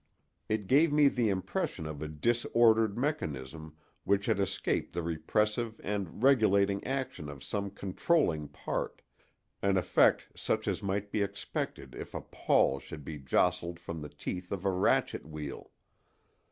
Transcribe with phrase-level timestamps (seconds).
[0.49, 6.23] It gave me the impression of a disordered mechanism which had escaped the repressive and
[6.23, 12.79] regulating action of some controlling part—an effect such as might be expected if a pawl
[12.79, 15.69] should be jostled from the teeth of a ratchet wheel.